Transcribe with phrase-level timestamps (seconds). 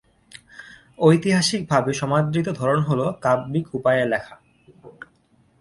[0.99, 4.35] ঐতিহাসিক ভাবে সমাদৃত ধরন হলো কাব্যিক উপায়ে লেখা।